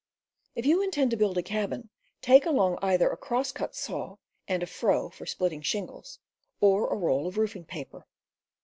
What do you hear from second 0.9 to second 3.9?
to build a cabin, take along either a cross cut